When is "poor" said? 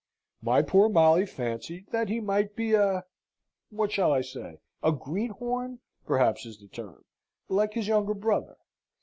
0.63-0.89